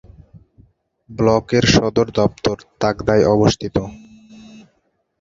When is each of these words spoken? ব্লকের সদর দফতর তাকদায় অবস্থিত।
ব্লকের 1.09 1.65
সদর 1.75 2.07
দফতর 2.17 2.57
তাকদায় 2.81 3.23
অবস্থিত। 3.35 3.75